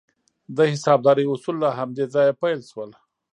[0.55, 2.91] د حسابدارۍ اصول له همدې ځایه پیل شول.